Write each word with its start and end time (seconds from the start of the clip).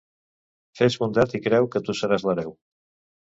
Fes 0.79 0.97
bondat 1.03 1.35
i 1.41 1.41
creu, 1.49 1.67
que 1.77 1.83
tu 1.91 1.97
seràs 2.01 2.27
l'hereu. 2.31 2.57